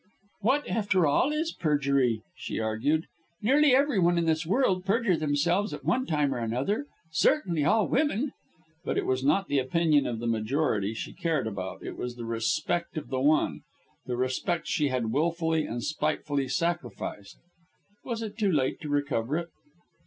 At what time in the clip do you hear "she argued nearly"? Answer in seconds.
2.35-3.75